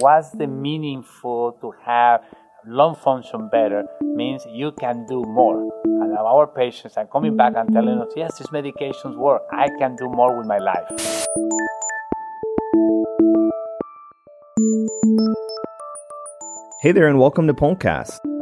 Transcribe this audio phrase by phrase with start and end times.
[0.00, 2.20] what's the meaningful to have
[2.66, 5.70] lung function better means you can do more.
[5.84, 9.42] And our patients are coming back and telling us, yes, these medications work.
[9.52, 10.88] I can do more with my life.
[16.82, 18.33] Hey there, and welcome to Pulmcast.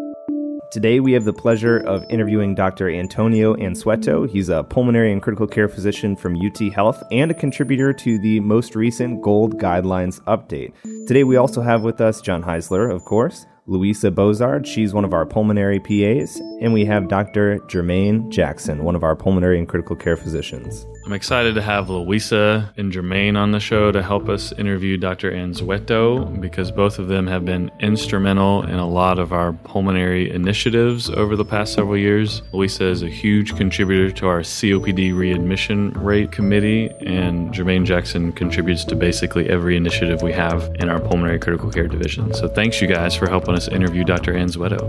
[0.73, 2.88] Today, we have the pleasure of interviewing Dr.
[2.88, 4.27] Antonio Anzueto.
[4.27, 8.41] He's a pulmonary and critical care physician from UT Health and a contributor to the
[8.41, 10.73] most recent GOLD Guidelines update.
[11.06, 15.12] Today, we also have with us John Heisler, of course, Louisa Bozard, she's one of
[15.12, 17.59] our pulmonary PAs, and we have Dr.
[17.69, 20.86] Jermaine Jackson, one of our pulmonary and critical care physicians.
[21.05, 25.33] I'm excited to have Louisa and Jermaine on the show to help us interview Dr.
[25.33, 31.11] Anzueto because both of them have been instrumental in a lot of our pulmonary initiatives
[31.11, 32.42] over the past several years.
[32.52, 38.84] Louisa is a huge contributor to our COPD readmission rate committee, and Jermaine Jackson contributes
[38.84, 42.33] to basically every initiative we have in our pulmonary critical care division.
[42.33, 44.34] So thanks you guys for helping us interview Dr.
[44.34, 44.80] Anzueto.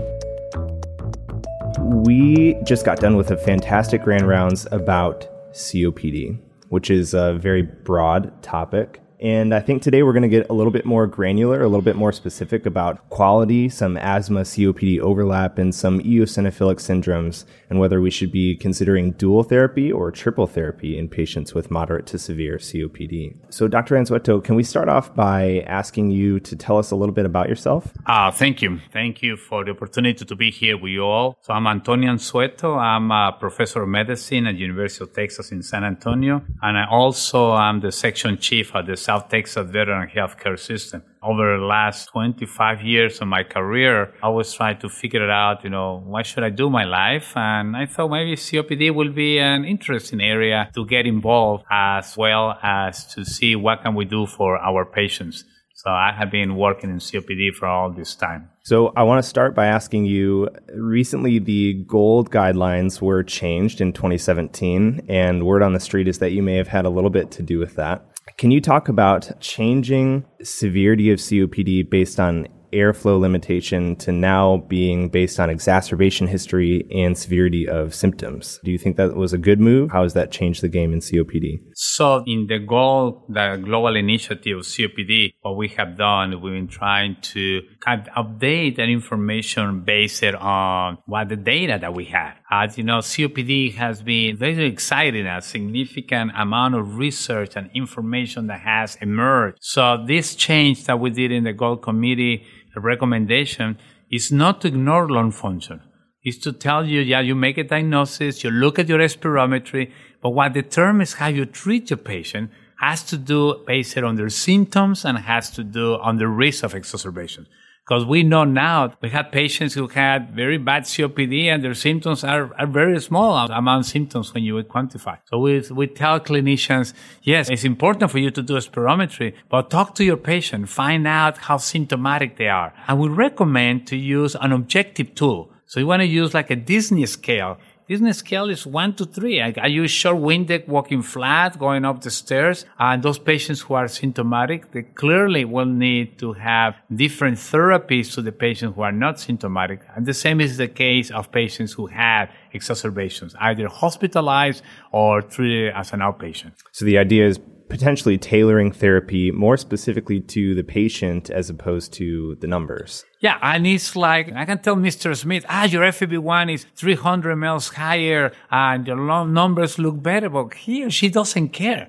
[2.06, 6.38] We just got done with a fantastic grand rounds about COPD,
[6.68, 9.00] which is a very broad topic.
[9.24, 11.80] And I think today we're going to get a little bit more granular, a little
[11.80, 18.02] bit more specific about quality, some asthma COPD overlap, and some eosinophilic syndromes, and whether
[18.02, 22.58] we should be considering dual therapy or triple therapy in patients with moderate to severe
[22.58, 23.34] COPD.
[23.48, 23.94] So, Dr.
[23.94, 27.48] Anzueto, can we start off by asking you to tell us a little bit about
[27.48, 27.94] yourself?
[28.04, 28.78] Uh, thank you.
[28.92, 31.38] Thank you for the opportunity to be here with you all.
[31.40, 32.76] So, I'm Antonio Anzueto.
[32.76, 37.54] I'm a professor of medicine at University of Texas in San Antonio, and I also
[37.54, 41.02] am the section chief at the South South Texas veteran healthcare system.
[41.22, 45.62] Over the last 25 years of my career, I was trying to figure it out,
[45.62, 47.32] you know, what should I do my life?
[47.36, 52.58] And I thought maybe COPD will be an interesting area to get involved as well
[52.60, 55.44] as to see what can we do for our patients.
[55.74, 58.48] So I have been working in COPD for all this time.
[58.64, 63.92] So I want to start by asking you recently the gold guidelines were changed in
[63.92, 67.30] 2017 and word on the street is that you may have had a little bit
[67.32, 68.04] to do with that.
[68.36, 75.08] Can you talk about changing severity of COPD based on airflow limitation to now being
[75.08, 78.58] based on exacerbation history and severity of symptoms.
[78.64, 79.92] Do you think that was a good move?
[79.92, 81.60] How has that changed the game in COPD?
[81.74, 86.68] So, in the GOLD, the global initiative of COPD, what we have done, we've been
[86.68, 92.34] trying to kind of update that information based on what the data that we have.
[92.56, 98.46] As you know, COPD has been very exciting, a significant amount of research and information
[98.46, 99.58] that has emerged.
[99.60, 103.76] So this change that we did in the Gold Committee recommendation
[104.08, 105.80] is not to ignore lung function.
[106.24, 109.90] Is to tell you, yeah, you make a diagnosis, you look at your spirometry,
[110.22, 115.04] but what determines how you treat your patient has to do based on their symptoms
[115.04, 117.48] and has to do on the risk of exacerbation.
[117.86, 122.24] Because we know now we had patients who had very bad COPD and their symptoms
[122.24, 125.18] are, are very small amount symptoms when you quantify.
[125.26, 129.68] So we, we tell clinicians, yes, it's important for you to do a spirometry, but
[129.68, 132.72] talk to your patient, find out how symptomatic they are.
[132.88, 135.50] And we recommend to use an objective tool.
[135.66, 137.58] So you want to use like a dyspnea scale
[137.88, 139.40] dyspnea scale is one to three.
[139.40, 142.64] I, I use short-winded walking flat, going up the stairs.
[142.78, 148.22] And those patients who are symptomatic, they clearly will need to have different therapies to
[148.22, 149.80] the patients who are not symptomatic.
[149.94, 154.62] And the same is the case of patients who have exacerbations, either hospitalized
[154.92, 156.52] or treated as an outpatient.
[156.72, 157.38] So the idea is
[157.68, 163.04] potentially tailoring therapy more specifically to the patient as opposed to the numbers.
[163.20, 165.16] Yeah, and it's like I can tell Mr.
[165.16, 170.84] Smith, ah, your FEV1 is 300 mLs higher and your numbers look better, but he
[170.84, 171.88] or she doesn't care.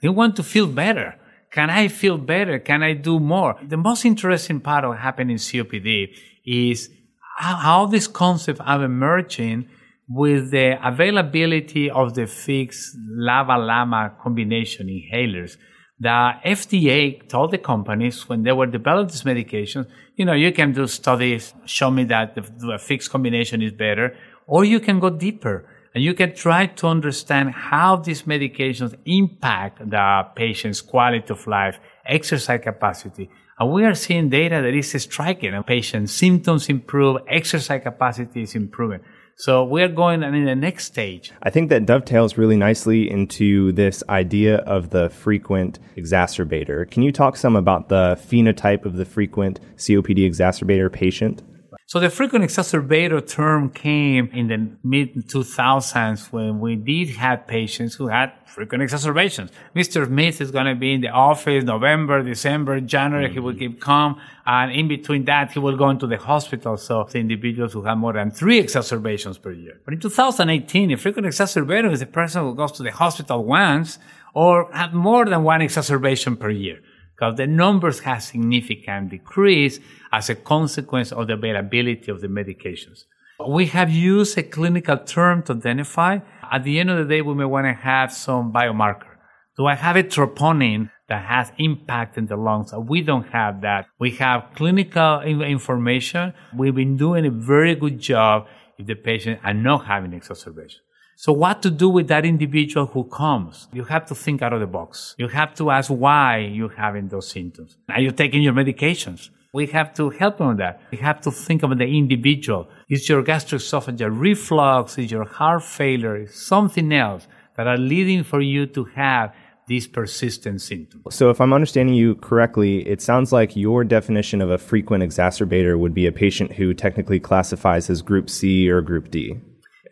[0.00, 1.16] They want to feel better.
[1.50, 2.58] Can I feel better?
[2.58, 3.58] Can I do more?
[3.66, 6.14] The most interesting part of happening in COPD
[6.44, 6.90] is
[7.36, 9.68] how, how this concept are emerging
[10.08, 15.56] with the availability of the fixed LABA-LAMA combination inhalers,
[15.98, 20.72] the FDA told the companies when they were developing these medications, you know, you can
[20.72, 24.14] do studies, show me that the, the fixed combination is better,
[24.46, 25.64] or you can go deeper
[25.94, 31.78] and you can try to understand how these medications impact the patient's quality of life,
[32.04, 33.30] exercise capacity.
[33.58, 35.60] And we are seeing data that is striking.
[35.62, 39.00] Patient symptoms improve, exercise capacity is improving.
[39.38, 41.30] So we're going in the next stage.
[41.42, 46.90] I think that dovetails really nicely into this idea of the frequent exacerbator.
[46.90, 51.42] Can you talk some about the phenotype of the frequent COPD exacerbator patient?
[51.88, 57.94] So the frequent exacerbator term came in the mid 2000s when we did have patients
[57.94, 59.52] who had frequent exacerbations.
[59.72, 60.04] Mr.
[60.04, 63.26] Smith is going to be in the office November, December, January.
[63.26, 63.34] Mm-hmm.
[63.34, 64.20] He will keep calm.
[64.44, 66.76] And in between that, he will go into the hospital.
[66.76, 69.80] So the individuals who have more than three exacerbations per year.
[69.84, 74.00] But in 2018, a frequent exacerbator is a person who goes to the hospital once
[74.34, 76.80] or have more than one exacerbation per year
[77.16, 79.80] because the numbers have significant decrease
[80.16, 83.04] as a consequence of the availability of the medications.
[83.46, 86.12] We have used a clinical term to identify.
[86.50, 89.12] At the end of the day, we may want to have some biomarker.
[89.58, 92.72] Do I have a troponin that has impact in the lungs?
[92.72, 93.82] We don't have that.
[93.98, 96.32] We have clinical information.
[96.56, 98.46] We've been doing a very good job
[98.78, 100.80] if the patient are not having exacerbation.
[101.18, 103.68] So what to do with that individual who comes?
[103.72, 105.14] You have to think out of the box.
[105.18, 107.76] You have to ask why you're having those symptoms.
[107.90, 109.30] Are you taking your medications?
[109.56, 110.82] We have to help them with that.
[110.92, 112.68] We have to think about the individual.
[112.88, 114.98] Is your gastroesophageal reflux?
[114.98, 116.14] Is your heart failure?
[116.24, 117.26] Is something else
[117.56, 119.34] that are leading for you to have
[119.66, 121.02] these persistent symptoms.
[121.10, 125.78] So, if I'm understanding you correctly, it sounds like your definition of a frequent exacerbator
[125.78, 129.40] would be a patient who technically classifies as group C or group D.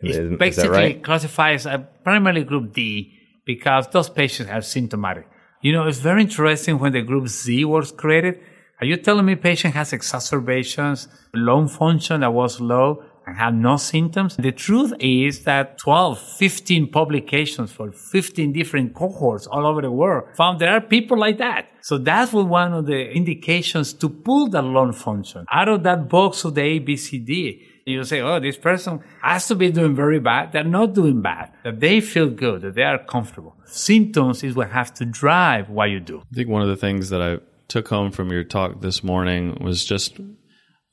[0.01, 1.03] Is, basically right?
[1.03, 3.13] classifies as primarily group D
[3.45, 5.27] because those patients are symptomatic.
[5.61, 8.39] You know, it's very interesting when the group C was created.
[8.81, 13.77] Are you telling me patient has exacerbations, lung function that was low and had no
[13.77, 14.35] symptoms?
[14.35, 20.25] The truth is that 12, 15 publications for 15 different cohorts all over the world
[20.35, 21.69] found there are people like that.
[21.81, 26.09] So that was one of the indications to pull the lung function out of that
[26.09, 30.51] box of the ABCD you say, oh, this person has to be doing very bad.
[30.51, 31.51] They're not doing bad.
[31.63, 33.55] That they feel good, that they are comfortable.
[33.65, 36.23] Symptoms is what has to drive what you do.
[36.31, 37.37] I think one of the things that I
[37.67, 40.19] took home from your talk this morning was just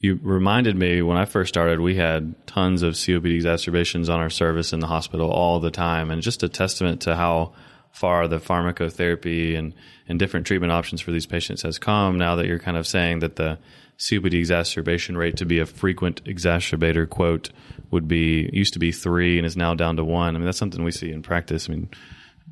[0.03, 4.31] you reminded me when I first started, we had tons of COPD exacerbations on our
[4.31, 7.55] service in the hospital all the time, and just a testament to how
[7.93, 9.75] far the pharmacotherapy and,
[10.09, 12.19] and different treatment options for these patients has come.
[12.19, 13.61] Now that you're kind of saying that the
[13.99, 17.51] COPD exacerbation rate to be a frequent exacerbator quote
[17.93, 20.35] would be used to be three and is now down to one.
[20.35, 21.69] I mean, that's something we see in practice.
[21.69, 21.91] I mean,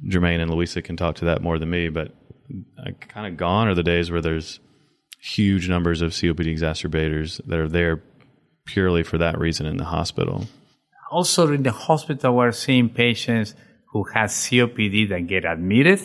[0.07, 2.15] Jermaine and Luisa can talk to that more than me, but
[3.09, 4.61] kind of gone are the days where there's
[5.21, 8.03] huge numbers of COPD exacerbators that are there
[8.65, 10.47] purely for that reason in the hospital.
[11.11, 13.55] Also, in the hospital, we're seeing patients
[13.93, 16.01] who have COPD that get admitted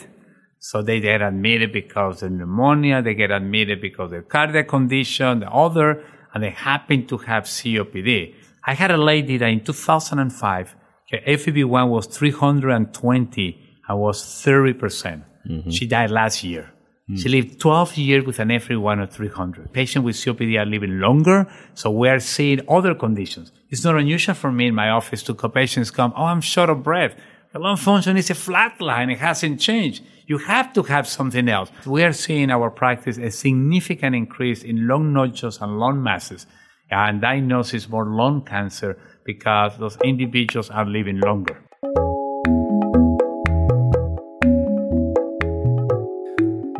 [0.58, 5.48] so they get admitted because of pneumonia, they get admitted because of cardiac condition, the
[5.48, 6.02] other,
[6.34, 8.34] and they happen to have COPD.
[8.64, 10.74] I had a lady that in 2005,
[11.12, 14.76] her FEV1 was 320 and was 30%.
[14.76, 16.72] percent mm hmm She died last year.
[17.10, 17.18] Mm.
[17.20, 19.72] She lived 12 years with an FEV1 of 300.
[19.72, 23.52] Patients with COPD are living longer, so we are seeing other conditions.
[23.70, 26.68] It's not unusual for me in my office to have patients come, oh, I'm short
[26.68, 27.14] of breath.
[27.52, 29.08] The lung function is a flat line.
[29.08, 30.02] It hasn't changed.
[30.26, 31.70] You have to have something else.
[31.86, 36.46] We are seeing in our practice a significant increase in lung nodules and lung masses
[36.90, 41.62] and diagnosis more lung cancer because those individuals are living longer.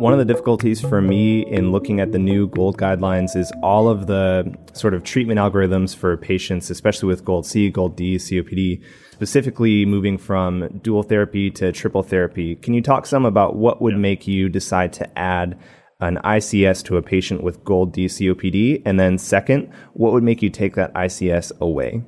[0.07, 3.89] One of the difficulties for me in looking at the new GOLD guidelines is all
[3.89, 8.81] of the sort of treatment algorithms for patients, especially with GOLD C, GOLD D, COPD,
[9.11, 12.55] specifically moving from dual therapy to triple therapy.
[12.55, 15.59] Can you talk some about what would make you decide to add
[15.99, 18.83] an ICS to a patient with GOLD D COPD?
[18.85, 22.05] And then, second, what would make you take that ICS away?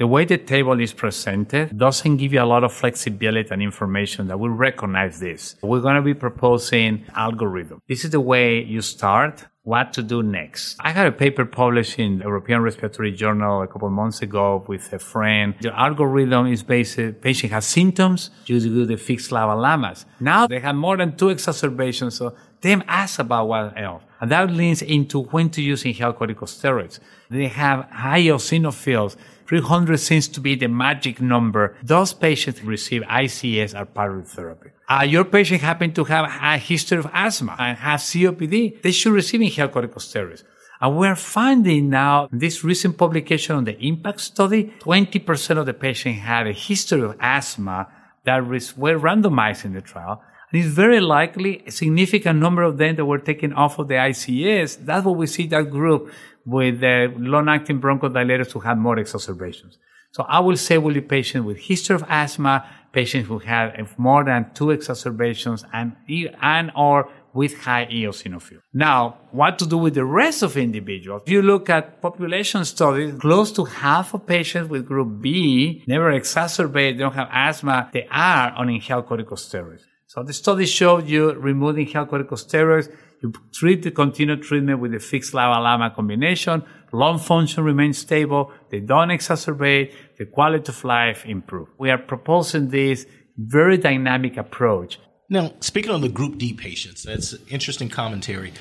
[0.00, 4.28] The way the table is presented doesn't give you a lot of flexibility and information
[4.28, 5.56] that will recognize this.
[5.60, 7.82] We're going to be proposing algorithm.
[7.86, 10.78] This is the way you start what to do next.
[10.80, 14.98] I had a paper published in European Respiratory Journal a couple months ago with a
[14.98, 15.54] friend.
[15.60, 20.06] The algorithm is based, patient has symptoms, you do the fixed LABA/LAMAs.
[20.18, 24.02] Now they have more than two exacerbations, so them ask about what else.
[24.18, 27.00] And that leads into when to use inhaled corticosteroids.
[27.28, 29.16] They have high eosinophils
[29.50, 31.74] 300 seems to be the magic number.
[31.82, 34.70] Those patients receive ICS or pyro therapy.
[34.88, 38.80] Uh, your patient happen to have a history of asthma and have COPD.
[38.80, 40.44] They should receive inhaled corticosteroids.
[40.80, 46.20] And we're finding now this recent publication on the impact study, 20% of the patients
[46.20, 47.88] had a history of asthma
[48.22, 50.22] that were randomized in the trial.
[50.52, 53.94] And it's very likely a significant number of them that were taken off of the
[53.94, 54.84] ICS.
[54.84, 56.12] That's what we see that group
[56.44, 59.78] with the long-acting bronchodilators who had more exacerbations.
[60.12, 64.24] So I will say with the patient with history of asthma, patients who have more
[64.24, 65.94] than two exacerbations and,
[66.42, 68.58] and or with high eosinophil.
[68.72, 71.22] Now, what to do with the rest of individuals?
[71.26, 76.12] If you look at population studies, close to half of patients with group B never
[76.12, 79.82] exacerbate, they don't have asthma, they are on inhaled corticosteroids.
[80.08, 84.98] So the study showed you removing inhaled corticosteroids, you treat the continued treatment with the
[84.98, 86.62] fixed LABA combination,
[86.92, 91.68] lung function remains stable, they don't exacerbate, the quality of life improve.
[91.78, 94.98] We are proposing this very dynamic approach
[95.32, 98.52] now, speaking on the Group D patients, that's interesting commentary.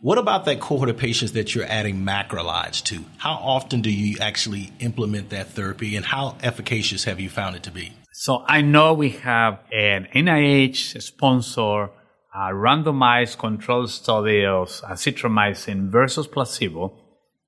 [0.00, 3.04] What about that cohort of patients that you're adding macrolides to?
[3.18, 7.64] How often do you actually implement that therapy and how efficacious have you found it
[7.64, 7.92] to be?
[8.12, 11.90] So I know we have an NIH sponsor
[12.36, 16.92] a randomized controlled study of azithromycin versus placebo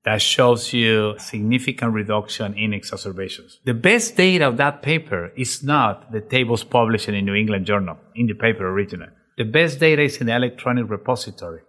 [0.03, 3.59] that shows you significant reduction in exacerbations.
[3.65, 7.67] The best data of that paper is not the tables published in the New England
[7.67, 9.09] Journal, in the paper original.
[9.37, 11.61] The best data is in the electronic repository.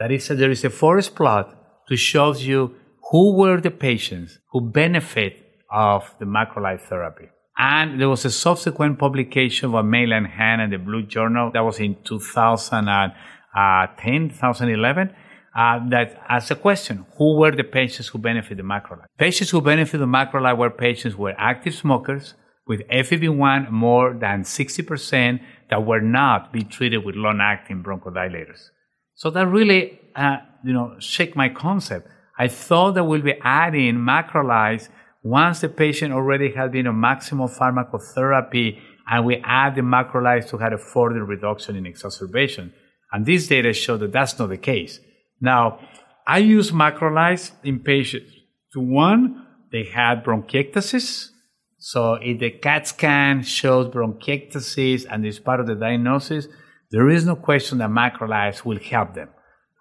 [0.00, 2.74] That is, there is a forest plot to show you
[3.12, 5.36] who were the patients who benefit
[5.70, 7.28] of the macrolide therapy.
[7.58, 11.80] And there was a subsequent publication by Meilan Han and the Blue Journal that was
[11.80, 15.14] in 2010, 2011
[15.56, 19.06] uh, that asked a question who were the patients who benefited the macrolide?
[19.16, 22.34] Patients who benefited the macrolide were patients who were active smokers
[22.66, 28.68] with FEV1 more than 60% that were not be treated with long-acting bronchodilators.
[29.14, 32.08] So that really, uh, you know, shake my concept.
[32.38, 34.90] I thought that we'll be adding macrolides
[35.26, 38.78] once the patient already had been on maximal pharmacotherapy
[39.08, 42.72] and we add the macrolides to have a further reduction in exacerbation.
[43.10, 45.00] And this data show that that's not the case.
[45.40, 45.80] Now,
[46.28, 48.30] I use macrolides in patients.
[48.74, 51.30] To one, they had bronchiectasis.
[51.78, 56.46] So if the CAT scan shows bronchiectasis and is part of the diagnosis,
[56.92, 59.28] there is no question that macrolides will help them.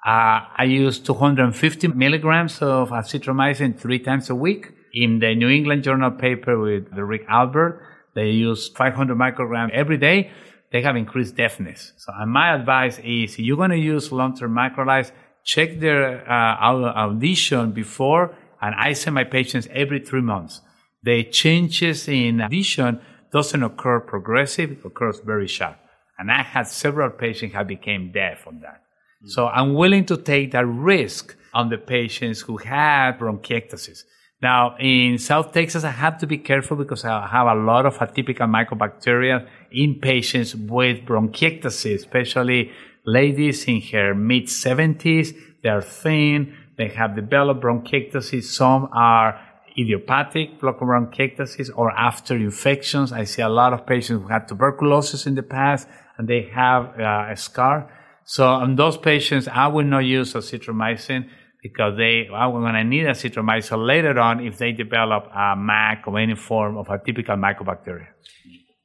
[0.05, 4.71] Uh, I use 250 milligrams of azithromycin three times a week.
[4.95, 7.81] In the New England Journal paper with Rick Albert,
[8.15, 10.31] they use 500 micrograms every day.
[10.71, 11.91] They have increased deafness.
[11.97, 15.11] So my advice is you're going to use long-term macrolides,
[15.43, 20.61] check their uh, audition before, and I send my patients every three months.
[21.03, 23.01] The changes in audition
[23.33, 25.75] doesn't occur progressive; it occurs very sharp.
[26.17, 28.79] And I had several patients have became deaf on that.
[28.79, 29.27] Mm-hmm.
[29.27, 34.03] So I'm willing to take that risk on the patients who have bronchiectasis.
[34.45, 37.97] Now, in South Texas, I have to be careful because I have a lot of
[37.97, 42.71] atypical mycobacteria in patients with bronchiectasis, especially
[43.07, 45.35] ladies in her mid 70s.
[45.63, 46.55] They are thin.
[46.77, 48.43] They have developed bronchiectasis.
[48.43, 49.41] Some are
[49.75, 53.11] idiopathic bronchiectasis or after infections.
[53.11, 55.87] I see a lot of patients who had tuberculosis in the past
[56.19, 57.91] and they have uh, a scar.
[58.25, 61.29] So on those patients, I will not use azithromycin
[61.65, 66.19] because they are going to need azithromycin later on if they develop a MAC or
[66.19, 68.05] any form of atypical mycobacteria.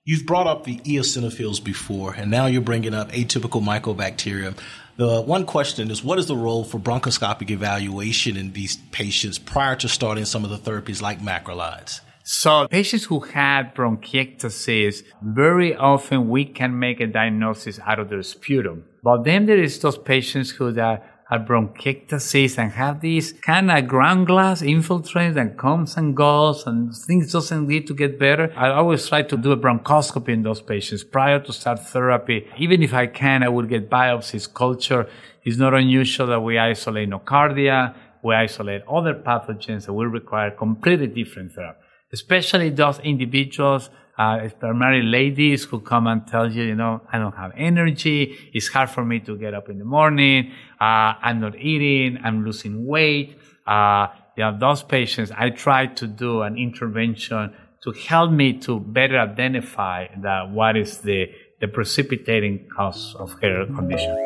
[0.04, 4.56] You've brought up the eosinophils before, and now you're bringing up atypical mycobacteria.
[4.96, 9.76] The one question is what is the role for bronchoscopic evaluation in these patients prior
[9.76, 12.00] to starting some of the therapies like macrolides?
[12.22, 18.22] So patients who had bronchiectasis, very often we can make a diagnosis out of their
[18.22, 18.84] sputum.
[19.02, 23.86] But then there is those patients who that have bronchiectasis and have these kind of
[23.86, 28.52] ground glass infiltrates and comes and goes and things doesn't need to get better.
[28.56, 32.48] I always try to do a bronchoscopy in those patients prior to start therapy.
[32.58, 35.08] Even if I can, I would get biopsies, culture.
[35.44, 37.94] It's not unusual that we isolate nocardia,
[38.24, 41.78] we isolate other pathogens that will require completely different therapy.
[42.12, 43.88] Especially those individuals
[44.20, 48.36] uh, primarily ladies who come and tell you, you know, I don't have energy.
[48.52, 50.52] It's hard for me to get up in the morning.
[50.78, 52.18] Uh, I'm not eating.
[52.22, 53.38] I'm losing weight.
[53.66, 59.18] Uh, know, those patients, I try to do an intervention to help me to better
[59.18, 60.08] identify
[60.50, 64.16] what is the, the precipitating cause of her condition.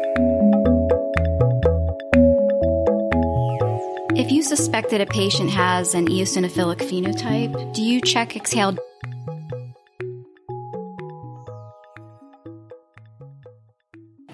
[4.17, 8.81] If you suspect that a patient has an eosinophilic phenotype, do you check exhaled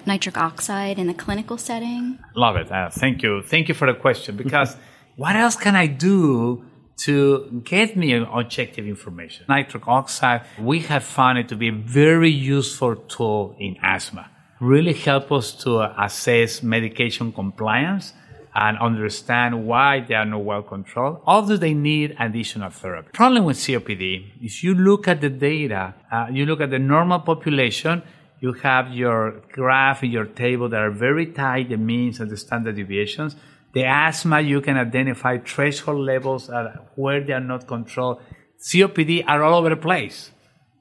[0.07, 2.19] nitric oxide in a clinical setting?
[2.35, 2.71] Love it.
[2.71, 3.41] Uh, thank you.
[3.41, 4.75] Thank you for the question because
[5.15, 6.65] what else can I do
[6.97, 9.45] to get me objective information?
[9.49, 14.29] Nitric oxide, we have found it to be a very useful tool in asthma.
[14.59, 18.13] Really help us to assess medication compliance
[18.53, 23.09] and understand why they are not well controlled, although they need additional therapy.
[23.13, 27.19] Problem with COPD is you look at the data, uh, you look at the normal
[27.19, 28.03] population,
[28.41, 32.35] you have your graph in your table that are very tight, the means and the
[32.35, 33.35] standard deviations.
[33.73, 36.49] The asthma, you can identify threshold levels
[36.95, 38.19] where they are not controlled.
[38.59, 40.31] COPD are all over the place.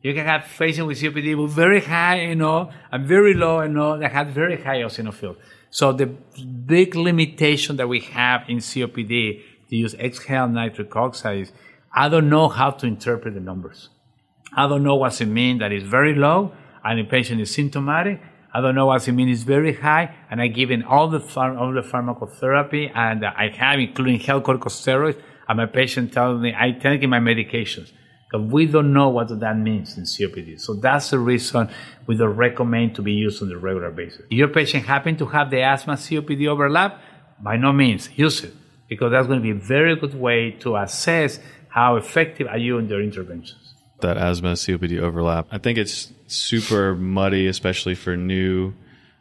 [0.02, 3.68] You can have patients with COPD with very high, you know, and very low, you
[3.68, 5.36] know, that have very high eosinophil.
[5.68, 11.52] So the big limitation that we have in COPD to use exhale nitric oxide is
[11.94, 13.90] I don't know how to interpret the numbers.
[14.56, 18.20] I don't know what it means that is very low and the patient is symptomatic.
[18.52, 21.20] I don't know what it means is very high, and I give in all the
[21.20, 26.54] phar- all the pharmacotherapy, and I have including inhaled corticosteroids, and my patient tells me
[26.56, 27.92] I take my medications.
[28.32, 30.60] But we don't know what that means in COPD.
[30.60, 31.68] So that's the reason
[32.06, 34.20] we don't recommend to be used on a regular basis.
[34.30, 37.00] If your patient happen to have the asthma COPD overlap,
[37.40, 38.54] by no means use it
[38.88, 42.78] because that's going to be a very good way to assess how effective are you
[42.78, 43.69] in your interventions.
[44.02, 45.46] That asthma COPD overlap.
[45.50, 48.74] I think it's super muddy, especially for new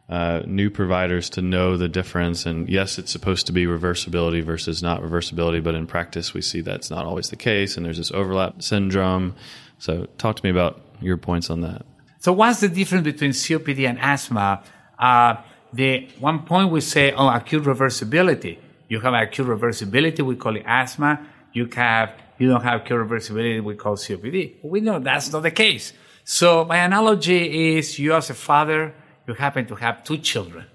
[0.10, 2.48] uh, new providers to know the difference.
[2.48, 6.62] And yes, it's supposed to be reversibility versus not reversibility, but in practice, we see
[6.62, 9.36] that's not always the case, and there's this overlap syndrome.
[9.78, 11.86] So, talk to me about your points on that.
[12.20, 14.64] So, what's the difference between COPD and asthma?
[14.98, 15.36] Uh,
[15.72, 18.58] the one point we say, oh, acute reversibility.
[18.88, 21.26] You have acute reversibility, we call it asthma.
[21.54, 24.64] You have you don't have acute reversibility, we call COPD.
[24.64, 25.94] We know that's not the case.
[26.24, 28.94] So my analogy is you as a father,
[29.28, 30.66] you happen to have two children.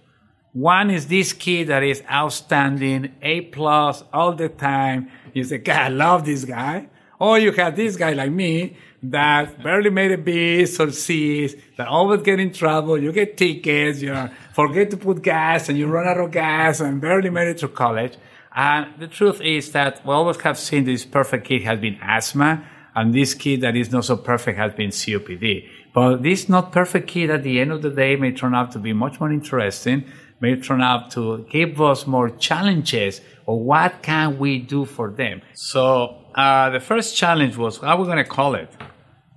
[0.52, 5.10] One is this kid that is outstanding, A plus all the time.
[5.32, 6.88] You say, God, I love this guy.
[7.18, 11.88] Or you have this guy like me that barely made a B's or C's, that
[11.88, 12.98] always get in trouble.
[12.98, 14.14] You get tickets, you
[14.52, 17.68] forget to put gas and you run out of gas and barely made it to
[17.68, 18.14] college.
[18.54, 22.64] And the truth is that we always have seen this perfect kid has been asthma
[22.94, 25.68] and this kid that is not so perfect has been COPD.
[25.92, 28.78] But this not perfect kid at the end of the day may turn out to
[28.78, 30.04] be much more interesting,
[30.40, 35.42] may turn out to give us more challenges or what can we do for them.
[35.54, 38.70] So uh, the first challenge was how we're going to call it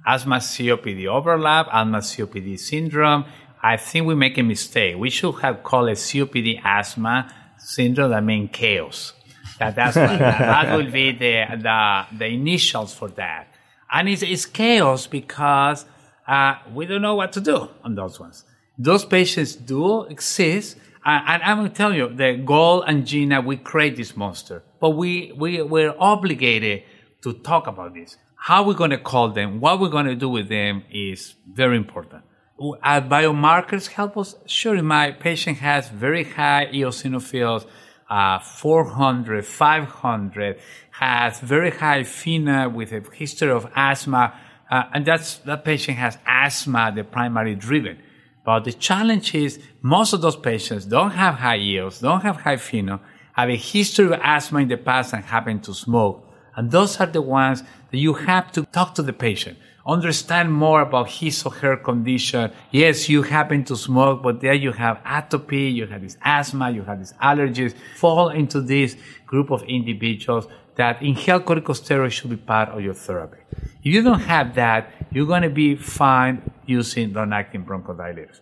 [0.05, 3.25] asthma COPD overlap, asthma COPD syndrome.
[3.61, 4.95] I think we make a mistake.
[4.97, 8.11] We should have called it COPD asthma syndrome.
[8.11, 9.13] That means chaos.
[9.59, 13.47] That that's what, that, that will be the, the the initials for that,
[13.91, 15.85] and it's, it's chaos because
[16.27, 18.43] uh, we don't know what to do on those ones.
[18.77, 23.41] Those patients do exist, uh, and I'm going to tell you, the GOLD and GINA,
[23.41, 26.83] we create this monster, but we we we're obligated
[27.23, 30.29] to talk about this how we're going to call them, what we're going to do
[30.29, 32.23] with them is very important.
[32.59, 34.35] Uh, biomarkers help us.
[34.47, 37.67] Sure, my patient has very high eosinophils,
[38.09, 44.33] uh, 400, 500, has very high FeNO with a history of asthma,
[44.71, 47.99] uh, and that's that patient has asthma, the primary driven.
[48.43, 52.55] But the challenge is most of those patients don't have high EOS, don't have high
[52.55, 52.99] FeNO,
[53.33, 56.27] have a history of asthma in the past and happen to smoke.
[56.55, 60.81] And those are the ones that you have to talk to the patient, understand more
[60.81, 62.51] about his or her condition.
[62.71, 66.83] Yes, you happen to smoke, but there you have atopy, you have this asthma, you
[66.83, 72.69] have these allergies, fall into this group of individuals that inhaled corticosteroids should be part
[72.69, 73.37] of your therapy.
[73.79, 78.41] If you don't have that, you're going to be fine using long-acting bronchodilators.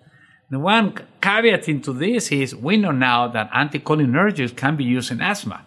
[0.49, 5.21] The one caveat into this is we know now that anticholinergics can be used in
[5.21, 5.65] asthma.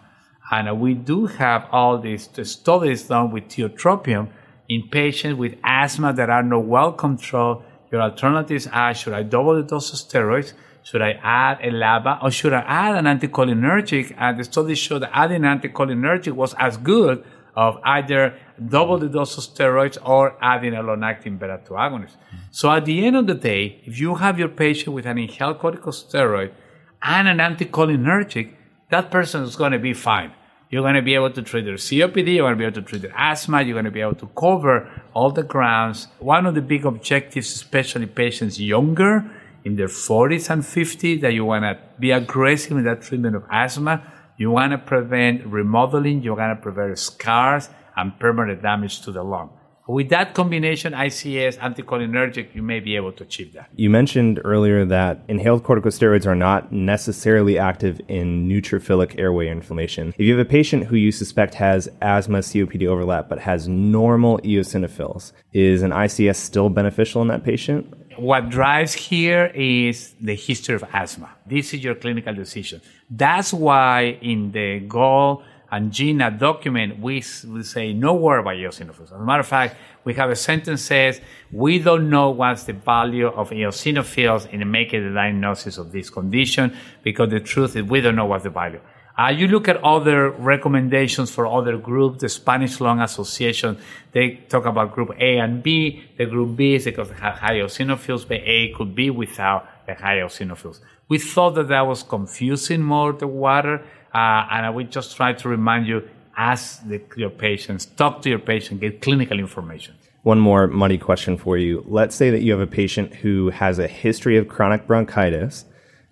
[0.51, 4.29] And we do have all these studies done with tiotropium
[4.69, 7.63] in patients with asthma that are not well controlled.
[7.91, 10.53] Your alternatives are should I double the dose of steroids?
[10.83, 12.23] Should I add a LABA?
[12.23, 14.15] Or should I add an anticholinergic?
[14.17, 17.23] And the studies show that adding an anticholinergic was as good
[17.55, 22.11] of either double the dose of steroids or adding a long-acting beta-2 agonist.
[22.11, 22.37] Mm-hmm.
[22.51, 25.59] So at the end of the day, if you have your patient with an inhaled
[25.59, 26.53] corticosteroid
[27.01, 28.53] and an anticholinergic,
[28.91, 30.31] that person is going to be fine.
[30.69, 32.81] You're going to be able to treat their COPD, you're going to be able to
[32.83, 36.07] treat their asthma, you're going to be able to cover all the grounds.
[36.19, 39.31] One of the big objectives, especially patients younger,
[39.65, 43.45] in their 40s and 50s, that you want to be aggressive in that treatment of
[43.49, 44.13] asthma.
[44.37, 49.23] You want to prevent remodeling, you want to prevent scars and permanent damage to the
[49.23, 49.49] lung.
[49.89, 53.71] With that combination, ICS, anticholinergic, you may be able to achieve that.
[53.75, 60.09] You mentioned earlier that inhaled corticosteroids are not necessarily active in neutrophilic airway inflammation.
[60.09, 64.37] If you have a patient who you suspect has asthma COPD overlap but has normal
[64.41, 67.91] eosinophils, is an ICS still beneficial in that patient?
[68.17, 71.31] What drives here is the history of asthma.
[71.47, 72.81] This is your clinical decision.
[73.09, 79.03] That's why in the GOLD and GINA document, we, we say no word about eosinophils.
[79.03, 82.73] As a matter of fact, we have a sentence says, we don't know what's the
[82.73, 88.01] value of eosinophils in making the diagnosis of this condition because the truth is we
[88.01, 88.81] don't know what's the value.
[89.19, 93.77] Uh, you look at other recommendations for other groups, the Spanish Lung Association,
[94.13, 96.05] they talk about group A and B.
[96.17, 99.93] The group B is because they have high eosinophils, but A could be without the
[99.93, 100.79] high eosinophils.
[101.09, 105.33] We thought that that was confusing more the water, uh, and I would just try
[105.33, 109.95] to remind you, ask the, your patients, talk to your patient, get clinical information.
[110.23, 111.83] One more muddy question for you.
[111.87, 115.65] Let's say that you have a patient who has a history of chronic bronchitis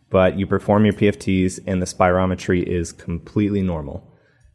[0.10, 4.03] but you perform your PFTs and the spirometry is completely normal.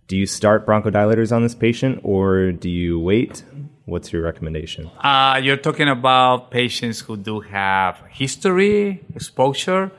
[0.09, 3.45] Do you start bronchodilators on this patient or do you wait?
[3.85, 4.91] What's your recommendation?
[4.99, 9.91] Uh, you're talking about patients who do have history, exposure,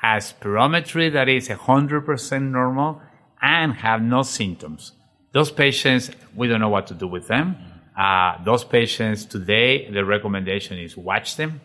[0.00, 3.00] has spirometry that is 100% normal,
[3.40, 4.92] and have no symptoms.
[5.32, 7.56] Those patients, we don't know what to do with them.
[7.96, 11.60] Uh, those patients today, the recommendation is watch them.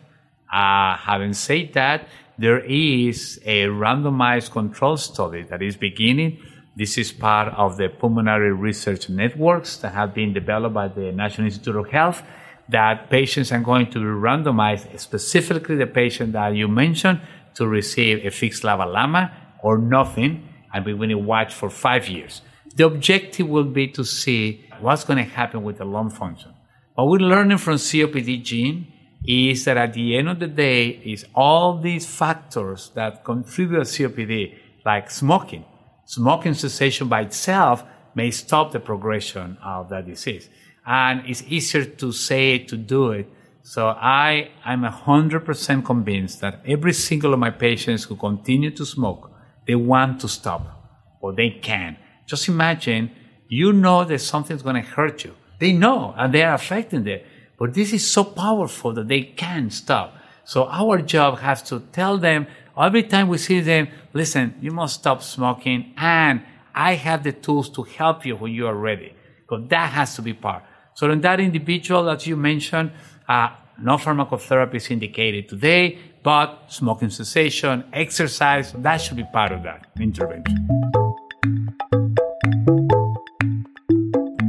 [0.52, 6.42] Uh, having said that, there is a randomized control study that is beginning.
[6.74, 11.46] This is part of the pulmonary research networks that have been developed by the National
[11.46, 12.22] Institute of Health
[12.68, 17.20] that patients are going to be randomized, specifically the patient that you mentioned,
[17.54, 22.42] to receive a fixed-LABA LAMA or nothing, and we're going to watch for five years.
[22.74, 26.52] The objective will be to see what's going to happen with the lung function.
[26.94, 28.86] What we're learning from COPDGene
[29.24, 34.08] is that at the end of the day is all these factors that contribute to
[34.08, 35.64] COPD, like smoking.
[36.04, 37.84] Smoking cessation by itself
[38.14, 40.48] may stop the progression of that disease.
[40.84, 43.28] And it's easier to say to do it.
[43.62, 49.30] So I, I'm 100% convinced that every single of my patients who continue to smoke,
[49.66, 51.96] they want to stop or they can.
[52.26, 53.12] Just imagine
[53.48, 55.34] you know that something's going to hurt you.
[55.60, 57.24] They know and they are affecting it.
[57.56, 60.16] But this is so powerful that they can't stop.
[60.44, 64.94] So our job has to tell them every time we see them, listen, you must
[64.94, 66.42] stop smoking and
[66.74, 69.14] I have the tools to help you when you are ready.
[69.42, 70.64] Because that has to be part.
[70.94, 72.92] So in that individual that you mentioned,
[73.28, 79.62] uh, no pharmacotherapy is indicated today, but smoking cessation, exercise, that should be part of
[79.62, 80.68] that intervention.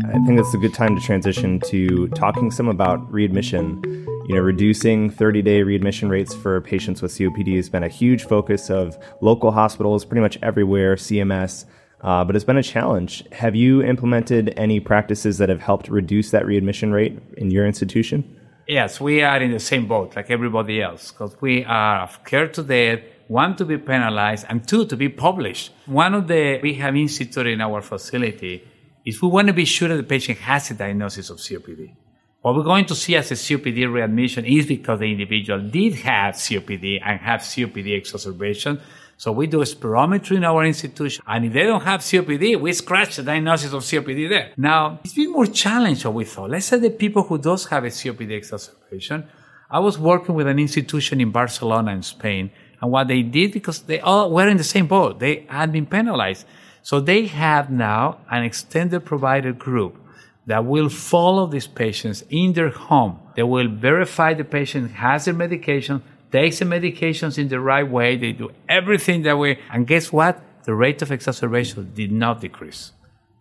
[0.07, 3.81] I think it's a good time to transition to talking some about readmission.
[4.27, 8.25] You know, reducing 30 day readmission rates for patients with COPD has been a huge
[8.25, 11.65] focus of local hospitals pretty much everywhere, CMS,
[12.01, 13.23] uh, but it's been a challenge.
[13.33, 18.39] Have you implemented any practices that have helped reduce that readmission rate in your institution?
[18.67, 22.63] Yes, we are in the same boat like everybody else because we are scared to
[22.63, 26.95] death one to be penalized and two to be published one of the we have
[26.95, 28.63] instituted in our facility
[29.05, 31.95] is we want to be sure that the patient has a diagnosis of COPD.
[32.41, 36.35] What we're going to see as a COPD readmission is because the individual did have
[36.35, 38.81] COPD and have COPD exacerbation.
[39.17, 41.23] So we do spirometry in our institution.
[41.27, 44.51] And if they don't have COPD, we scratch the diagnosis of COPD there.
[44.57, 46.49] Now, it's been more challenging than we thought.
[46.49, 49.27] Let's say the people who does have a COPD exacerbation.
[49.69, 52.51] I was working with an institution in Barcelona in Spain.
[52.81, 55.85] And what they did, because they all were in the same boat, they had been
[55.85, 56.45] penalized.
[56.81, 59.95] So they have now an extended provider group
[60.45, 63.19] that will follow these patients in their home.
[63.35, 68.17] They will verify the patient has their medication, takes the medications in the right way.
[68.17, 69.59] They do everything that way.
[69.71, 70.41] And guess what?
[70.65, 72.91] The rate of exacerbation did not decrease.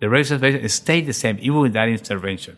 [0.01, 2.57] The rate of exacerbation stayed the same even with that intervention.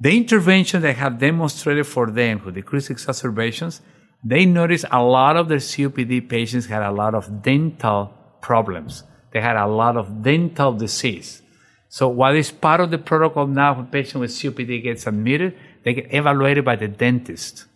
[0.00, 3.80] The intervention they have demonstrated for them who decreased exacerbations,
[4.22, 9.40] they noticed a lot of their COPD patients had a lot of dental problems they
[9.40, 11.42] had a lot of dental disease.
[11.88, 15.94] So what is part of the protocol now when patient with COPD gets admitted, they
[15.94, 17.66] get evaluated by the dentist.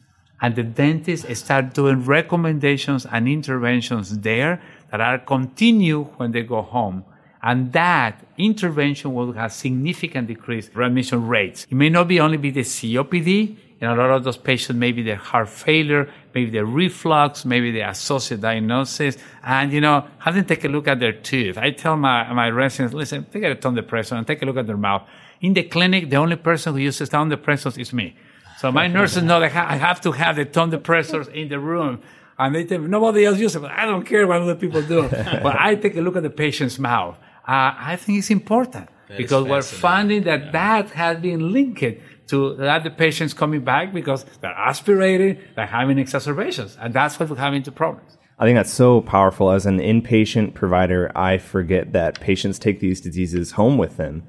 [0.43, 6.61] And the dentist start doing recommendations and interventions there that are continued when they go
[6.61, 7.05] home.
[7.43, 11.67] And that intervention will have significant decrease remission rates.
[11.71, 15.03] It may not be only be the COPD, in a lot of those patients, maybe
[15.03, 19.19] the heart failure, maybe the reflux, maybe the associated diagnosis.
[19.43, 21.59] And, you know, have them take a look at their teeth.
[21.59, 24.69] I tell my, my residents, listen, take a tongue depressor and take a look at
[24.69, 25.03] their mouth.
[25.41, 28.15] In the clinic, the only person who uses tongue depressors is me.
[28.63, 32.01] So my nurses know that I have to have the tongue depressors in the room.
[32.39, 35.09] And they tell me, nobody else uses it, I don't care what other people do.
[35.09, 37.17] but I take a look at the patient's mouth.
[37.45, 40.51] Uh, I think it's important that because we're finding that yeah.
[40.53, 41.99] that has been linked
[42.29, 47.31] to that the patients coming back because they're aspirating, they're having exacerbations, and that's what
[47.31, 48.17] we're having the problems.
[48.39, 49.51] I think that's so powerful.
[49.51, 54.23] As an inpatient provider, I forget that patients take these diseases home with them.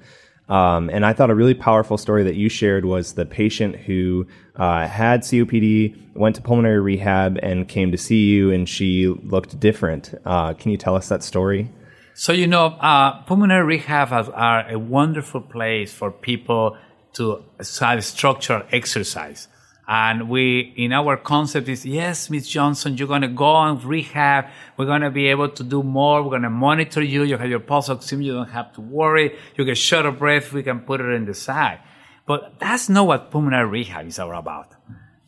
[0.49, 4.27] Um, and I thought a really powerful story that you shared was the patient who
[4.55, 9.59] uh, had COPD, went to pulmonary rehab, and came to see you, and she looked
[9.59, 10.13] different.
[10.25, 11.71] Uh, can you tell us that story?
[12.13, 16.77] So, you know, uh, pulmonary rehab are a wonderful place for people
[17.13, 17.43] to
[17.79, 19.47] have structured exercise.
[19.85, 24.45] And we, in our concept is, yes, Miss Johnson, you're going to go on rehab.
[24.77, 26.23] We're going to be able to do more.
[26.23, 27.23] We're going to monitor you.
[27.23, 28.25] You have your pulse oximetry.
[28.25, 29.37] You don't have to worry.
[29.55, 30.53] You get short of breath.
[30.53, 31.79] We can put it in the side.
[32.25, 34.71] But that's not what pulmonary rehab is all about.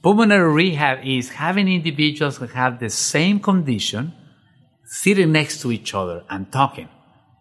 [0.01, 4.13] Pulmonary rehab is having individuals who have the same condition
[4.85, 6.87] sitting next to each other and talking.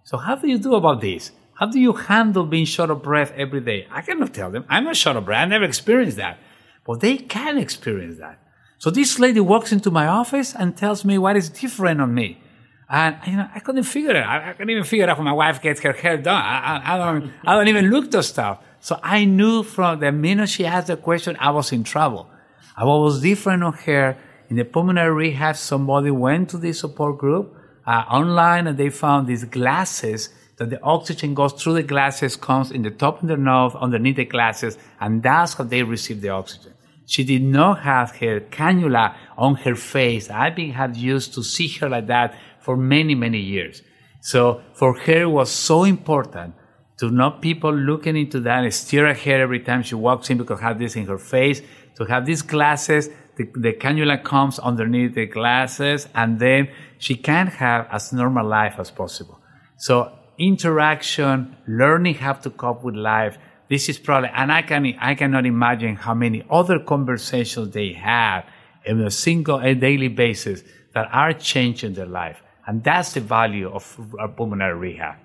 [0.02, 1.30] So how do you do about this?
[1.54, 3.86] How do you handle being short of breath every day?
[3.88, 4.64] I cannot tell them.
[4.68, 5.42] I'm not short of breath.
[5.42, 6.38] I never experienced that.
[6.84, 8.38] But they can experience that.
[8.78, 12.40] So this lady walks into my office and tells me what is different on me.
[12.88, 14.20] And you know, I couldn't figure it.
[14.20, 16.42] I, I couldn't even figure out when my wife gets her hair done.
[16.42, 18.62] I, I, I, don't, I don't even look those stuff.
[18.80, 22.28] So I knew from the minute she asked the question, I was in trouble.
[22.76, 24.18] What was different on her,
[24.50, 29.26] in the pulmonary rehab, somebody went to this support group uh, online and they found
[29.26, 33.36] these glasses that the oxygen goes through the glasses, comes in the top of the
[33.36, 36.73] nose, underneath the glasses, and that's how they receive the oxygen.
[37.06, 40.30] She did not have her cannula on her face.
[40.30, 43.82] I've been had used to see her like that for many, many years.
[44.20, 46.54] So for her, it was so important
[46.98, 50.38] to not people looking into that and stare at her every time she walks in
[50.38, 51.60] because have this in her face,
[51.96, 57.48] to have these glasses, the, the cannula comes underneath the glasses, and then she can
[57.48, 59.40] have as normal life as possible.
[59.76, 63.38] So interaction, learning how to cope with life,
[63.68, 68.44] this is probably, and I can, I cannot imagine how many other conversations they have
[68.88, 72.42] on a single, a daily basis that are changing their life.
[72.66, 73.98] And that's the value of
[74.36, 75.16] pulmonary rehab.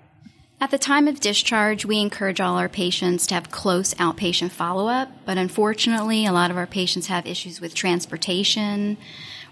[0.62, 4.88] At the time of discharge, we encourage all our patients to have close outpatient follow
[4.88, 8.98] up, but unfortunately, a lot of our patients have issues with transportation.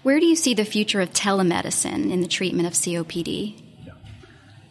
[0.03, 3.59] Where do you see the future of telemedicine in the treatment of COPD?
[3.85, 3.93] Yeah.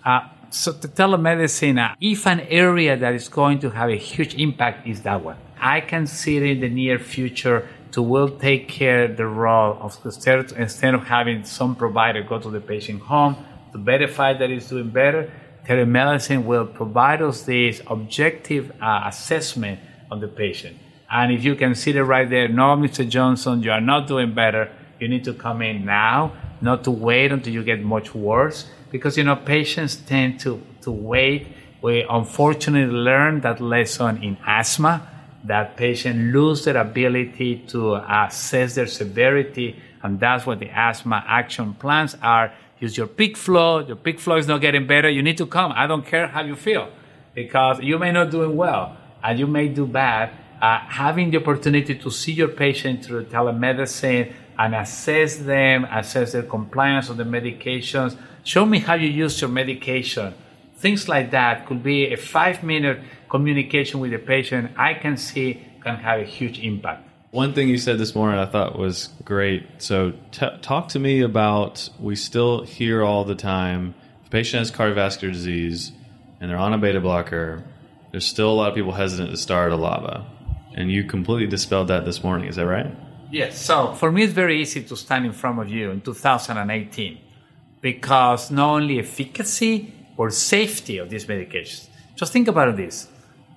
[0.04, 4.34] Uh, so the telemedicine, uh, if an area that is going to have a huge
[4.34, 5.36] impact is that one.
[5.60, 9.98] I can see it in the near future to will take care the role of
[10.04, 13.36] instead of having some provider go to the patient home
[13.72, 15.30] to verify that it's doing better,
[15.66, 19.80] telemedicine will provide us this objective uh, assessment
[20.10, 20.76] of the patient.
[21.10, 23.08] And if you can see it right there, no, Mr.
[23.08, 24.70] Johnson, you are not doing better.
[25.00, 29.16] You need to come in now, not to wait until you get much worse because
[29.16, 31.48] you know patients tend to, to wait.
[31.82, 35.08] We unfortunately learned that lesson in asthma
[35.44, 41.74] that patients lose their ability to assess their severity, and that's what the asthma action
[41.74, 42.52] plans are.
[42.80, 43.80] Use your peak flow.
[43.80, 45.08] Your peak flow is not getting better.
[45.08, 45.72] You need to come.
[45.74, 46.88] I don't care how you feel
[47.34, 50.30] because you may not doing well and you may do bad.
[50.60, 56.42] Uh, having the opportunity to see your patient through telemedicine and assess them, assess their
[56.42, 58.16] compliance of the medications,
[58.48, 60.32] Show me how you use your medication.
[60.76, 64.70] Things like that could be a five minute communication with the patient.
[64.78, 67.06] I can see can have a huge impact.
[67.30, 69.66] One thing you said this morning I thought was great.
[69.82, 74.60] So, t- talk to me about we still hear all the time if a patient
[74.60, 75.92] has cardiovascular disease
[76.40, 77.62] and they're on a beta blocker,
[78.12, 80.24] there's still a lot of people hesitant to start a LABA.
[80.74, 82.48] And you completely dispelled that this morning.
[82.48, 82.96] Is that right?
[83.30, 83.60] Yes.
[83.60, 87.27] So, for me, it's very easy to stand in front of you in 2018
[87.80, 91.88] because not only efficacy or safety of these medications.
[92.16, 93.08] Just think about this.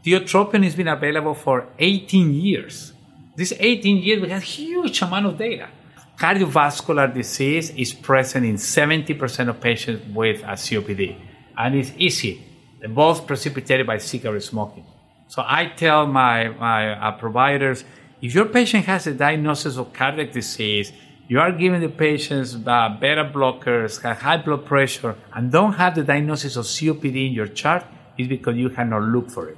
[0.06, 2.94] Tiotropium has been available for 18 years.
[3.36, 5.70] This 18 years, we have huge amount of data.
[6.18, 11.18] Cardiovascular disease is present in 70% of patients with a COPD,
[11.58, 12.44] and it's easy,
[12.90, 14.86] both precipitated by cigarette smoking.
[15.28, 17.84] So I tell my, my uh, providers,
[18.22, 20.92] if your patient has a diagnosis of cardiac disease,
[21.32, 25.96] you are giving the patients uh, beta blockers, have high blood pressure, and don't have
[25.96, 27.86] the diagnosis of COPD in your chart,
[28.18, 29.58] is because you have not looked for it.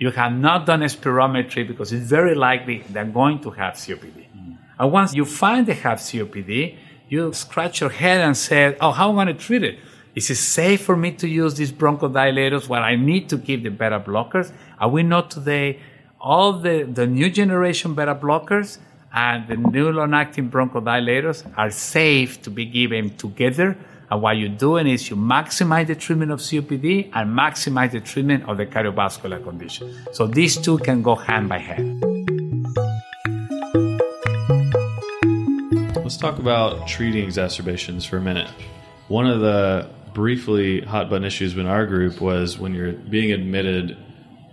[0.00, 4.26] You have not done a spirometry because it's very likely they're going to have COPD.
[4.36, 4.58] Mm.
[4.76, 6.76] And once you find they have COPD,
[7.08, 9.78] you scratch your head and say, Oh, how am I going to treat it?
[10.16, 13.68] Is it safe for me to use these bronchodilators where I need to give the
[13.68, 14.50] beta blockers?
[14.80, 15.78] Are we not today
[16.20, 18.78] all the, the new generation beta blockers
[19.14, 23.76] and the new long-acting bronchodilators are safe to be given together.
[24.10, 28.48] And what you're doing is you maximize the treatment of COPD and maximize the treatment
[28.48, 29.94] of the cardiovascular condition.
[30.12, 32.02] So these two can go hand by hand.
[35.96, 38.50] Let's talk about treating exacerbations for a minute.
[39.06, 43.96] One of the briefly hot button issues in our group was when you're being admitted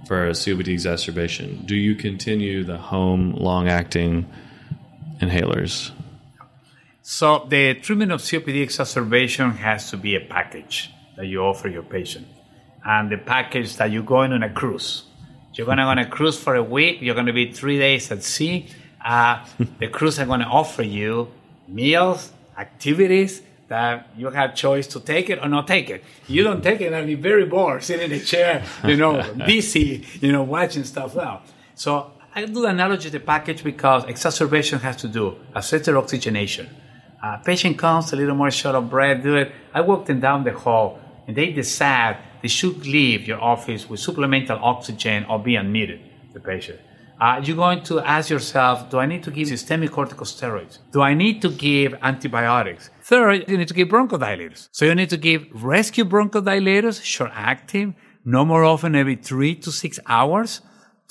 [0.08, 4.28] for a COPD exacerbation, do you continue the home long acting
[5.22, 5.92] inhalers?
[7.02, 11.84] So, the treatment of COPD exacerbation has to be a package that you offer your
[11.84, 12.28] patient.
[12.86, 15.04] And the package that you're going on a cruise.
[15.54, 17.80] You're going to go on a cruise for a week, you're going to be three
[17.80, 18.68] days at sea.
[19.04, 19.44] Uh,
[19.80, 21.30] the cruise are going to offer you
[21.68, 26.04] meals, activities that you have choice to take it or not take it.
[26.28, 30.06] You don't take it and you're very bored sitting in a chair, you know, busy,
[30.20, 31.42] you know, watching stuff now.
[31.76, 36.70] So I do the analogy of the package because exacerbation has to do accepted oxygenation.
[37.22, 39.52] Uh, patient comes a little more short of breath, do it.
[39.74, 44.00] I walk them down the hall and they decide they should leave your office with
[44.00, 46.00] supplemental oxygen or be admitted,
[46.32, 46.80] the patient.
[47.20, 50.80] Uh, you're going to ask yourself, do I need to give systemic corticosteroids?
[50.94, 52.92] Do I need to give antibiotics?
[53.02, 54.70] Third, you need to give bronchodilators.
[54.72, 59.72] So you need to give rescue bronchodilators, short acting, no more often every three to
[59.72, 60.62] six hours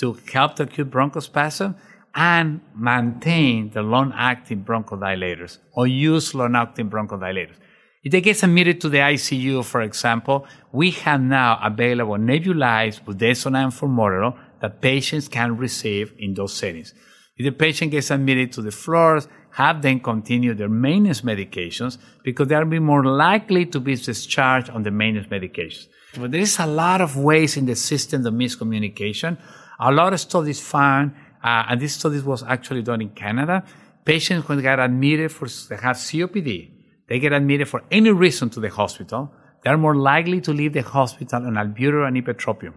[0.00, 1.76] to help the acute bronchospasm
[2.14, 7.56] and maintain the long-acting bronchodilators or use long-acting bronchodilators.
[8.02, 13.64] If they get admitted to the ICU, for example, we have now available nebulized budesonide
[13.64, 16.94] and formoterol that patients can receive in those settings.
[17.36, 22.48] If the patient gets admitted to the floors, have them continue their maintenance medications because
[22.48, 25.88] they'll be more likely to be discharged on the maintenance medications.
[26.18, 29.38] But there is a lot of ways in the system of miscommunication.
[29.81, 31.12] A lot of studies found,
[31.43, 33.64] uh, and this study was actually done in Canada,
[34.05, 36.71] patients who get admitted for they have COPD,
[37.09, 39.33] they get admitted for any reason to the hospital,
[39.64, 42.75] they're more likely to leave the hospital on albuterol and ipratropium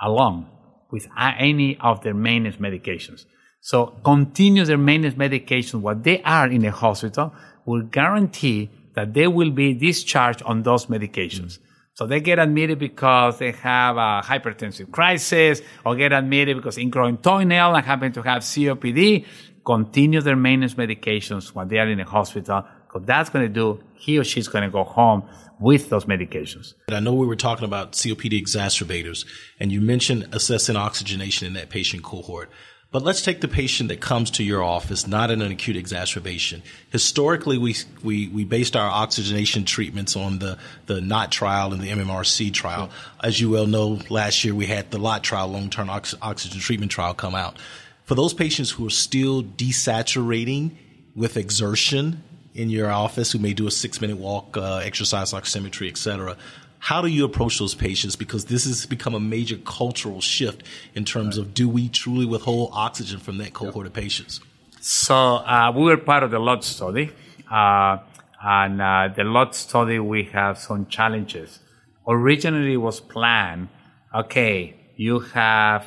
[0.00, 0.46] alone
[0.90, 3.24] with any of their maintenance medications.
[3.60, 7.32] So continue their maintenance medications while they are in the hospital
[7.66, 11.58] will guarantee that they will be discharged on those medications.
[11.58, 11.69] Mm.
[12.00, 17.20] So they get admitted because they have a hypertensive crisis or get admitted because ingrowing
[17.20, 19.26] toenail and happen to have COPD.
[19.66, 23.84] Continue their maintenance medications while they are in the hospital because that's going to do,
[23.92, 25.24] he or she's going to go home
[25.60, 26.72] with those medications.
[26.90, 29.26] I know we were talking about COPD exacerbators,
[29.60, 32.48] and you mentioned assessing oxygenation in that patient cohort.
[32.92, 36.62] But let's take the patient that comes to your office, not in an acute exacerbation.
[36.90, 41.88] Historically, we, we, we based our oxygenation treatments on the, the NOTT trial and the
[41.88, 42.90] MMRC trial.
[43.22, 46.90] As you well know, last year we had the LOT trial, long-term ox- oxygen treatment
[46.90, 47.58] trial come out.
[48.06, 50.72] For those patients who are still desaturating
[51.14, 52.24] with exertion
[52.54, 56.36] in your office who may do a six minute walk, uh, exercise oximetry, etc.
[56.80, 58.16] How do you approach those patients?
[58.16, 60.62] Because this has become a major cultural shift
[60.94, 61.46] in terms right.
[61.46, 64.40] of do we truly withhold oxygen from that cohort of patients?
[64.80, 67.12] So uh, we were part of the LOT study,
[67.50, 67.98] uh,
[68.42, 71.60] and uh, the LOT study we have some challenges.
[72.08, 73.68] Originally, was planned.
[74.14, 75.86] Okay, you have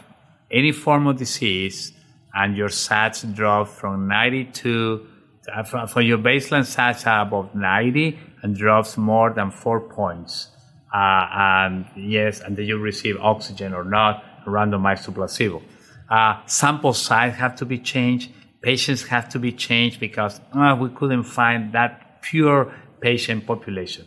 [0.51, 1.91] any form of disease,
[2.35, 5.07] and your SATs drop from 92
[5.51, 10.49] uh, for your baseline SATs are above 90 and drops more than four points.
[10.93, 15.61] Uh, and yes, and then you receive oxygen or not, randomized to placebo.
[16.09, 18.31] Uh, sample size have to be changed.
[18.61, 24.05] Patients have to be changed because uh, we couldn't find that pure patient population.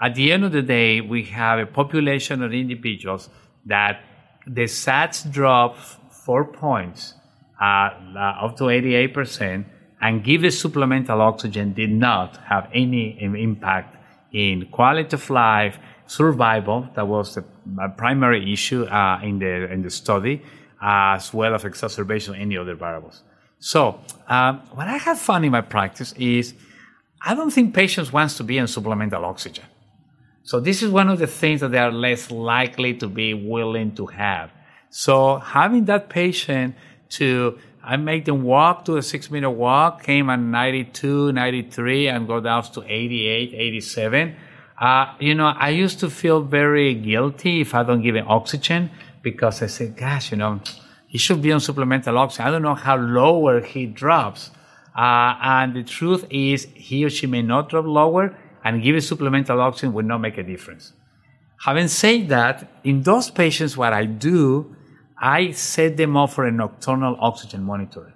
[0.00, 3.28] At the end of the day, we have a population of individuals
[3.66, 4.00] that
[4.46, 7.14] the SATs drop four points,
[7.60, 7.90] uh,
[8.44, 9.64] up to 88%,
[10.00, 13.96] and giving supplemental oxygen did not have any impact
[14.32, 15.78] in quality of life,
[16.18, 17.44] survival, that was the
[17.96, 20.42] primary issue uh, in, the, in the study,
[20.80, 23.22] as well as exacerbation of any other variables.
[23.58, 26.54] So, um, what I have found in my practice is
[27.24, 29.64] I don't think patients want to be on supplemental oxygen.
[30.42, 33.94] So, this is one of the things that they are less likely to be willing
[33.94, 34.50] to have.
[34.90, 36.74] So, having that patient
[37.10, 42.28] to I make them walk to a six minute walk, came at 92, 93, and
[42.28, 44.36] go down to 88, 87.
[44.80, 48.90] Uh, you know, I used to feel very guilty if I don't give him oxygen
[49.22, 50.60] because I said, gosh, you know,
[51.06, 52.46] he should be on supplemental oxygen.
[52.46, 54.50] I don't know how lower he drops.
[54.96, 59.60] Uh, and the truth is, he or she may not drop lower, and giving supplemental
[59.60, 60.92] oxygen would not make a difference.
[61.64, 64.76] Having said that, in those patients, what I do
[65.22, 68.12] I set them up for a nocturnal oxygen monitor.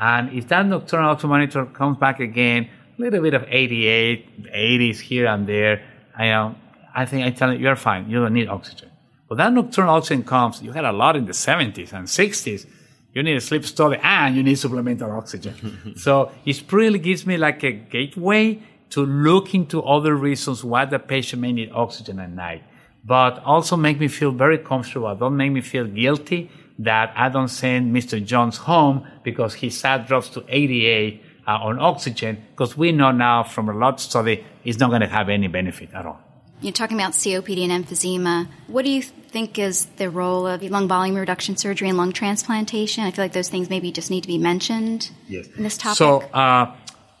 [0.00, 2.68] And if that nocturnal oxygen monitor comes back again,
[2.98, 5.82] little bit of 88, 80s here and there,
[6.16, 6.56] I, um,
[6.94, 8.90] I think I tell you, you're fine, you don't need oxygen.
[9.28, 12.66] But that nocturnal oxygen comes, you had a lot in the 70s and 60s,
[13.12, 15.94] you need a sleep study and you need supplemental oxygen.
[15.96, 20.98] so it really gives me like a gateway to look into other reasons why the
[20.98, 22.62] patient may need oxygen at night,
[23.04, 25.14] but also make me feel very comfortable.
[25.14, 28.24] Don't make me feel guilty that I don't send Mr.
[28.24, 33.42] Jones home because his SAT drops to 88 uh, on oxygen, because we know now
[33.42, 36.20] from a LOT study it's not going to have any benefit at all.
[36.60, 38.48] You're talking about COPD and emphysema.
[38.66, 43.04] What do you think is the role of lung volume reduction surgery and lung transplantation?
[43.04, 45.46] I feel like those things maybe just need to be mentioned yes.
[45.56, 45.96] in this topic.
[45.96, 46.74] So, uh,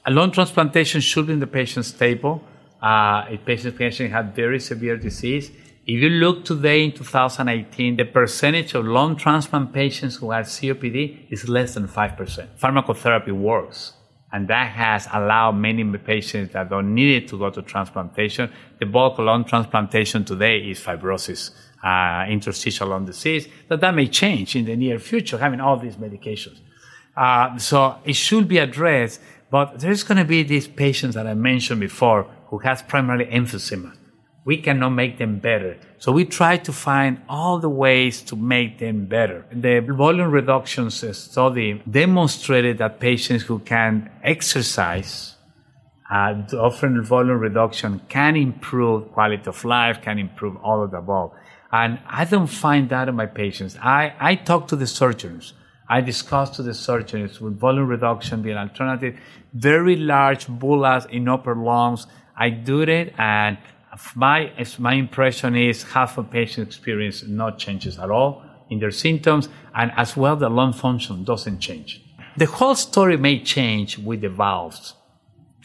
[0.04, 2.42] a lung transplantation should be in the patient's table.
[2.82, 5.50] Uh, if patient patient had very severe disease.
[5.86, 11.30] If you look today in 2018, the percentage of lung transplant patients who have COPD
[11.30, 12.48] is less than 5%.
[12.60, 13.94] Pharmacotherapy works.
[14.32, 18.52] And that has allowed many patients that don't need it to go to transplantation.
[18.78, 21.50] The bulk lung transplantation today is fibrosis,
[21.82, 25.96] uh, interstitial lung disease, but that may change in the near future, having all these
[25.96, 26.58] medications.
[27.16, 29.20] Uh, so it should be addressed,
[29.50, 33.97] but there's going to be these patients that I mentioned before who has primarily emphysema
[34.48, 35.76] we cannot make them better.
[35.98, 39.44] So we try to find all the ways to make them better.
[39.52, 45.34] The volume reduction study demonstrated that patients who can exercise
[46.10, 51.30] uh, offering volume reduction can improve quality of life, can improve all of the above.
[51.70, 53.76] And I don't find that in my patients.
[53.82, 55.52] I, I talk to the surgeons.
[55.90, 59.20] I discuss to the surgeons with volume reduction being an alternative.
[59.52, 62.06] Very large bullets in upper lungs.
[62.34, 63.58] I do it and
[64.14, 69.48] my, my impression is half of patients experience no changes at all in their symptoms,
[69.74, 72.02] and as well the lung function doesn't change.
[72.36, 74.94] The whole story may change with the valves,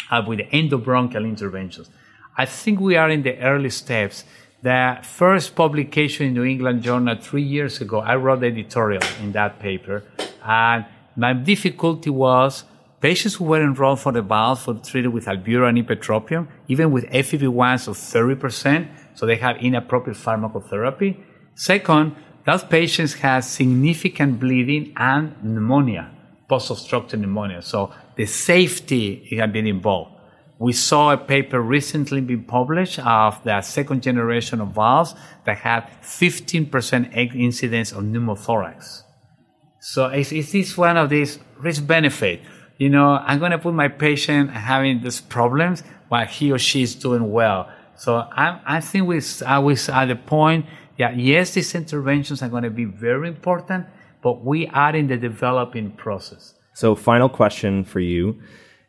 [0.09, 1.89] uh, with the endobronchial interventions.
[2.37, 4.23] I think we are in the early steps.
[4.61, 9.33] The first publication in New England Journal three years ago, I wrote the editorial in
[9.33, 10.03] that paper,
[10.43, 12.63] and my difficulty was
[13.03, 17.03] Patients who were enrolled for the valve were treated with albuterol and ipratropium, even with
[17.09, 21.21] FEV1s of 30%, so they have inappropriate pharmacotherapy.
[21.53, 26.11] Second, those patients had significant bleeding and pneumonia,
[26.47, 27.61] post-obstructive pneumonia.
[27.61, 30.11] So the safety had been involved.
[30.57, 35.89] We saw a paper recently being published of the second generation of valves that had
[36.03, 39.01] 15% incidence of pneumothorax.
[39.81, 42.39] So is, is this one of these risk benefit?
[42.77, 46.83] You know, I'm going to put my patient having these problems while he or she
[46.83, 47.69] is doing well.
[47.95, 50.65] So I, I think we are at the point,
[50.97, 53.85] yeah, yes, these interventions are going to be very important,
[54.21, 56.53] but we are in the developing process.
[56.73, 58.41] So, final question for you.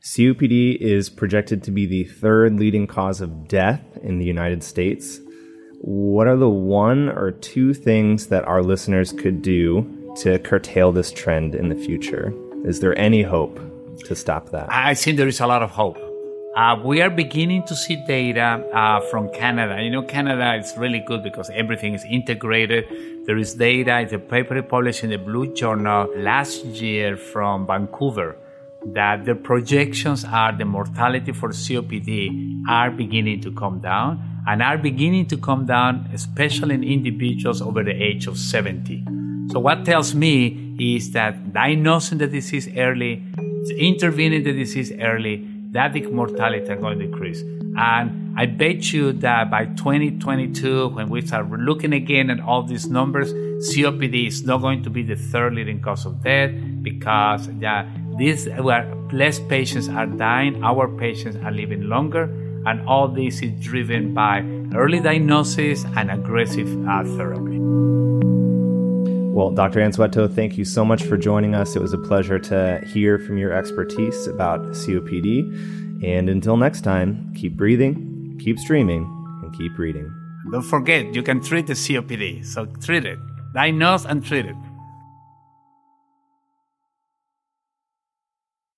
[0.02, 5.18] COPD is projected to be the third leading cause of death in the United States.
[5.80, 11.10] What are the one or two things that our listeners could do to curtail this
[11.10, 12.32] trend in the future?
[12.64, 13.58] Is there any hope?
[14.04, 14.66] To stop that?
[14.70, 15.98] I think there is a lot of hope.
[16.56, 19.82] Uh, we are beginning to see data uh, from Canada.
[19.82, 22.84] You know, Canada is really good because everything is integrated.
[23.26, 24.00] There is data.
[24.00, 28.36] It's a paper published in the Blue Journal last year from Vancouver
[28.92, 34.78] that the projections are the mortality for COPD are beginning to come down and are
[34.78, 39.04] beginning to come down, especially in individuals over the age of 70.
[39.50, 43.22] So, what tells me is that diagnosing the disease early
[43.70, 47.42] intervening the disease early, that mortality are going to decrease.
[47.76, 52.88] And I bet you that by 2022, when we start looking again at all these
[52.88, 56.52] numbers, COPD is not going to be the third leading cause of death
[56.82, 57.88] because yeah,
[58.18, 62.24] this where less patients are dying, our patients are living longer,
[62.66, 64.40] and all this is driven by
[64.74, 68.03] early diagnosis and aggressive uh, therapy.
[69.34, 69.80] Well, Dr.
[69.80, 71.74] Anzueto, thank you so much for joining us.
[71.74, 76.04] It was a pleasure to hear from your expertise about COPD.
[76.04, 79.02] And until next time, keep breathing, keep streaming,
[79.42, 80.08] and keep reading.
[80.52, 82.46] Don't forget, you can treat the COPD.
[82.46, 83.18] So treat it.
[83.52, 84.54] Diagnose and treat it.